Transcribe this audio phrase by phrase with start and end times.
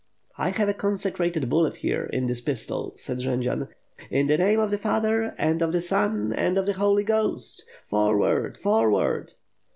[0.39, 3.67] "'I have a consecrated bullet here, in this pistol," said Jendzian.
[4.09, 7.63] "In the name of the Father, and of the Son, and of the Holy Ghost!
[7.85, 8.57] Forward!
[8.57, 9.33] Forward!"